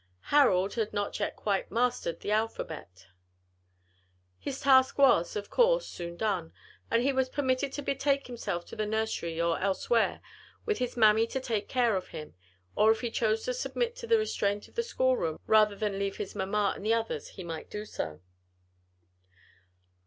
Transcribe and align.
Harold 0.33 0.73
had 0.73 0.93
not 0.93 1.19
yet 1.19 1.35
quite 1.35 1.69
mastered 1.69 2.21
the 2.21 2.31
alphabet. 2.31 3.05
His 4.39 4.59
task 4.61 4.97
was, 4.97 5.35
of 5.35 5.51
course, 5.51 5.85
soon 5.87 6.17
done, 6.17 6.53
and 6.89 7.03
he 7.03 7.13
was 7.13 7.29
permitted 7.29 7.71
to 7.73 7.83
betake 7.83 8.25
himself 8.25 8.65
to 8.65 8.75
the 8.75 8.87
nursery 8.87 9.39
or 9.39 9.59
elsewhere, 9.59 10.19
with 10.65 10.79
his 10.79 10.97
mammy 10.97 11.27
to 11.27 11.39
take 11.39 11.69
care 11.69 11.95
of 11.95 12.07
him; 12.07 12.33
or 12.75 12.91
if 12.91 13.01
he 13.01 13.11
chose 13.11 13.43
to 13.43 13.53
submit 13.53 13.95
to 13.97 14.07
the 14.07 14.17
restraint 14.17 14.67
of 14.67 14.73
the 14.73 14.81
school 14.81 15.15
room 15.15 15.37
rather 15.45 15.75
than 15.75 15.99
leave 15.99 16.19
mamma 16.35 16.73
and 16.75 16.83
the 16.83 16.95
others, 16.95 17.27
he 17.37 17.43
might 17.43 17.69
do 17.69 17.85
so. 17.85 18.21